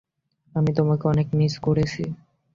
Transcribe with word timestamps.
আমি 0.55 0.71
তোমাকে 0.73 1.05
অনেক 1.07 1.27
মিস 1.33 1.53
করেছি। 1.59 2.03